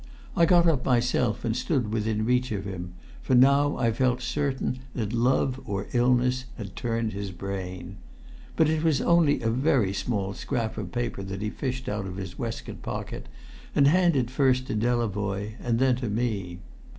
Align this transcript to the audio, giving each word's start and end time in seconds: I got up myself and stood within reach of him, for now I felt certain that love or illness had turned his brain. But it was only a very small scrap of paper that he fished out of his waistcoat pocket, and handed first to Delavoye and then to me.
I 0.35 0.47
got 0.47 0.65
up 0.65 0.83
myself 0.83 1.45
and 1.45 1.55
stood 1.55 1.93
within 1.93 2.25
reach 2.25 2.51
of 2.51 2.65
him, 2.65 2.93
for 3.21 3.35
now 3.35 3.77
I 3.77 3.91
felt 3.91 4.19
certain 4.23 4.79
that 4.95 5.13
love 5.13 5.61
or 5.63 5.85
illness 5.93 6.45
had 6.57 6.75
turned 6.75 7.13
his 7.13 7.29
brain. 7.29 7.97
But 8.55 8.67
it 8.67 8.83
was 8.83 8.99
only 8.99 9.43
a 9.43 9.49
very 9.51 9.93
small 9.93 10.33
scrap 10.33 10.75
of 10.79 10.91
paper 10.91 11.21
that 11.21 11.43
he 11.43 11.51
fished 11.51 11.87
out 11.87 12.07
of 12.07 12.17
his 12.17 12.39
waistcoat 12.39 12.81
pocket, 12.81 13.29
and 13.75 13.85
handed 13.85 14.31
first 14.31 14.65
to 14.65 14.75
Delavoye 14.75 15.51
and 15.61 15.77
then 15.77 15.97
to 15.97 16.09
me. 16.09 16.61